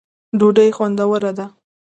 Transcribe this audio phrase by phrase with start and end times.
[0.39, 1.45] ډوډۍ خوندوره ده